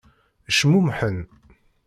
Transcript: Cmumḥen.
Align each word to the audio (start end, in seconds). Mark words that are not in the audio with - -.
Cmumḥen. 0.57 1.19